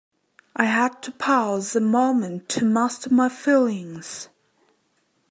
I 0.55 0.63
had 0.65 1.03
to 1.03 1.11
pause 1.11 1.75
a 1.75 1.79
moment 1.79 2.49
to 2.49 2.65
master 2.65 3.13
my 3.13 3.29
feelings. 3.29 4.29